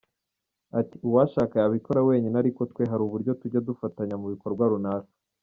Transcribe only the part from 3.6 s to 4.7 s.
dufatanya mu bikorwa